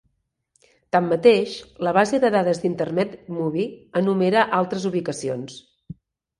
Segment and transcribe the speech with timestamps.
[0.95, 1.53] Tanmateix,
[1.89, 3.69] la base de dades d'Internet Movie
[4.03, 5.63] enumera altres ubicacions.